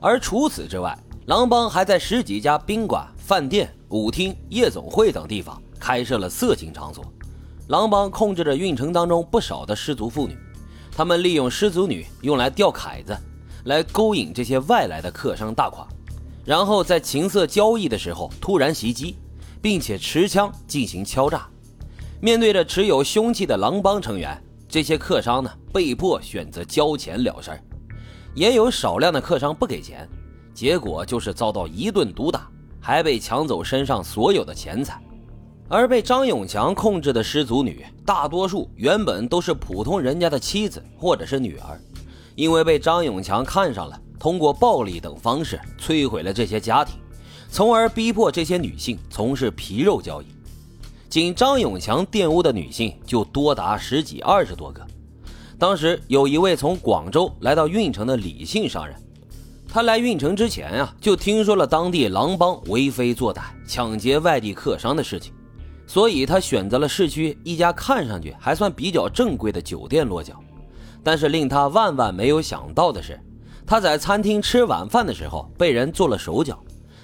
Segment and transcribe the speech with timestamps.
[0.00, 0.96] 而除此之外，
[1.26, 7.04] 狼帮还在十几家宾馆、饭店、舞厅、夜总会等地方开设了色情场所。
[7.68, 10.36] 狼帮控制着运城当中不少的失足妇女，
[10.90, 13.16] 他们利用失足女用来钓凯子，
[13.64, 15.86] 来勾引这些外来的客商大款，
[16.44, 19.16] 然后在情色交易的时候突然袭击，
[19.60, 21.46] 并且持枪进行敲诈。
[22.22, 27.62] 面对着持有凶器的狼帮成员，这些客商呢被迫选择交钱了事儿，
[28.38, 30.08] 也有少量的客商不给钱，
[30.54, 32.48] 结果就是遭到一顿毒打，
[32.80, 35.02] 还被抢走身上所有的钱财。
[35.68, 41.80] 而被张永强控制的失足女，大多数原本都是普通人家的妻子或者是女儿，
[42.36, 46.94] 因为被张永强看上了，通过暴力等方式摧毁了这些家庭，
[47.50, 50.26] 从而逼迫这些女性从事皮肉交易。
[51.08, 54.86] 仅张永强玷污的女性就多达十几二十多个。
[55.58, 58.94] 当时有一位从广州来到运城的李姓商人，
[59.68, 65.34] 他来运城之前啊，就听说了当地狼帮为非作歹、抢劫外地客商的事情。
[65.84, 70.38] 所以他选择了市区一家看上去还算比较正规的酒店落脚，
[71.02, 73.18] 但是令他万万没有想到的是，
[73.66, 76.62] 他在餐厅吃晚饭的时候被人做了手脚，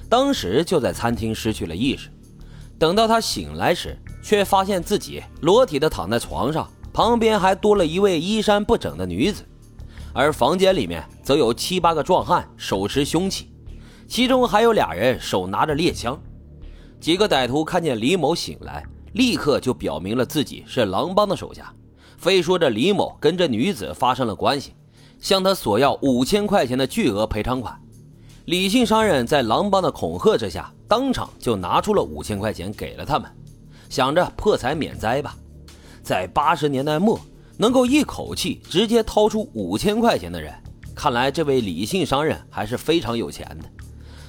[0.08, 2.08] 当时就在餐厅失去了意识。
[2.78, 9.42] 等到他醒来时，却发现自己裸体的躺在床上，旁边还多了一位衣衫不整的女子，
[10.12, 13.50] 而房间里面则有七八个壮汉手持凶器，
[14.06, 16.16] 其中还有俩人手拿着猎枪。
[17.00, 21.74] 几个歹徒看见李某醒来，立刻就表明了自己是狼帮的手下，
[22.16, 24.72] 非说这李某跟这女子发生了关系，
[25.18, 27.76] 向他索要五千块钱的巨额赔偿款。
[28.44, 33.28] 李姓商人在狼帮的恐吓之下，当场就拿出了五千块钱给了他们，
[33.88, 35.34] 想着破财免灾吧。
[36.04, 37.18] 在八十年代末，
[37.56, 40.52] 能够一口气直接掏出五千块钱的人，
[40.94, 43.68] 看来这位李姓商人还是非常有钱的。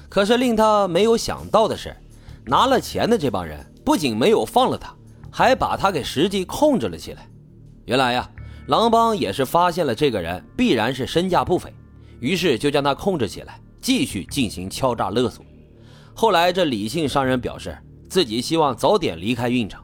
[0.08, 1.94] 可是令他没有想到的是。
[2.48, 4.94] 拿了钱的这帮人不仅没有放了他，
[5.32, 7.28] 还把他给实际控制了起来。
[7.86, 8.30] 原来呀，
[8.68, 11.74] 狼帮也是发现了这个人必然是身价不菲，
[12.20, 15.44] 于是就将他控制起来，继续进行敲诈勒索。
[16.14, 17.76] 后来这李姓商人表示
[18.08, 19.82] 自己希望早点离开运城，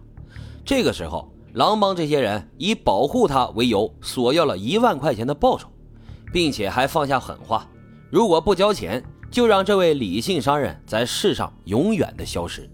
[0.65, 5.69] 这个时候狼帮这些人以保护他为由，索要了一万块钱的报酬，
[6.33, 7.69] 并且还放下狠话：
[8.11, 9.03] 如果不交钱。
[9.33, 12.69] 就让这位李姓商人在世上永远的消失。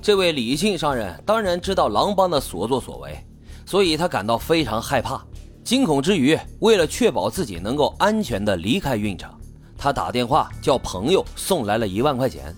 [0.00, 3.18] 这位李姓商人当然知道狼帮的所作所为，
[3.66, 5.20] 所以他感到非常害怕、
[5.64, 9.28] 惊恐之余，为了确保自己能够安全的离开运城，
[9.76, 12.54] 他打电话叫朋友送来了一万块钱。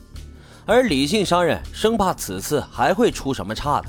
[0.66, 3.88] 而李姓商人生怕此次还会出什么岔子，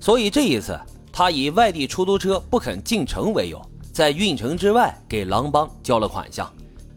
[0.00, 0.78] 所以这一次
[1.12, 3.60] 他以外地出租车不肯进城为由，
[3.92, 6.50] 在运城之外给狼帮交了款项。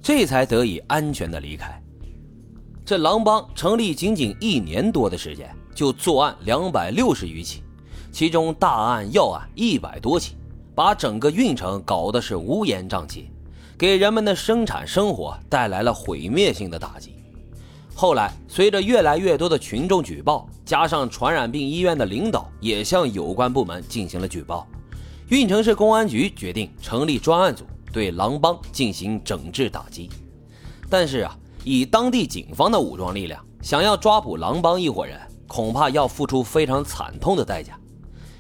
[0.03, 1.79] 这才得以安全的离开。
[2.83, 7.63] 这狼帮成立仅仅一年多的时间，就作案两百六十余起，
[8.11, 10.35] 其中大案要案一百多起，
[10.73, 13.29] 把整个运城搞得是乌烟瘴气，
[13.77, 17.20] 给人们的生产生活带来了毁灭性的打击。
[17.95, 24.67] 后来，随着越来越多的群众举报，加上传染病医院的领导也向有关部门进行了举报，
[25.29, 27.65] 运城市公安局决定成立专案组。
[27.93, 30.09] 对狼帮进行整治打击，
[30.89, 37.77] 但是啊，以当地警方的武装力量，想要抓捕狼帮一伙人，恐怕要付出非常惨痛的代价。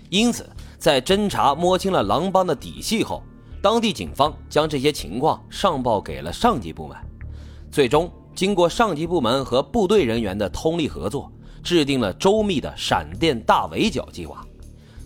[0.09, 3.21] 因此，在侦查摸清了狼帮的底细后，
[3.61, 6.95] 当地警方将这些情况上报给了上级部门。
[7.69, 8.09] 最终，
[8.41, 11.31] 经过上级部门和部队人员的通力合作，
[11.61, 14.43] 制定了周密的“闪电大围剿”计划。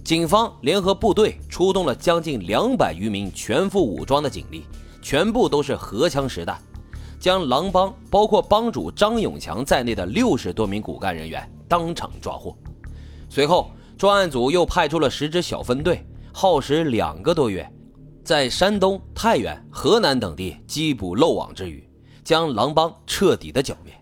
[0.06, 4.64] 警方联合部队出动了将近两百余名全副武装的警力，
[5.02, 6.58] 全部都是荷枪实弹，
[7.20, 12.58] 将狼帮包括帮主张永强在内的六十多名骨干人员当场抓获。
[13.28, 17.70] 随后，专案组又派出了十支小分队，耗时两个多月，
[18.24, 21.86] 在山东、太原、河南等地缉捕漏网之鱼，
[22.26, 23.94] 将狼帮彻底的剿灭。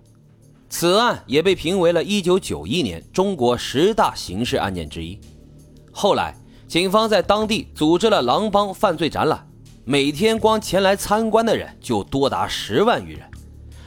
[0.69, 5.19] 此案也被评为了一九九一年中国十大刑事案件之一。
[5.91, 6.35] 后来，
[6.67, 9.47] 警方在当地组织了狼帮犯罪展览，
[9.85, 13.29] 每天光前来参观的人就多达十万余人，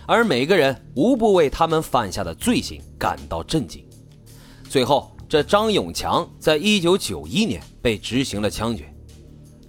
[0.07, 3.85] 而每个人无不为他们犯下的罪行感到震惊。
[4.69, 8.85] 最后，这张永强在一九九一年被执行了枪决。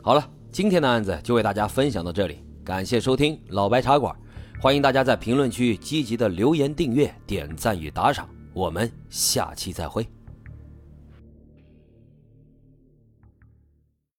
[0.03, 4.15] 好了，今天的案子就为大家分享到这里，感谢收听老白茶馆，
[4.59, 10.16] 欢迎大家在评论区积极的留言、订阅、点赞与打赏，我们下期再会。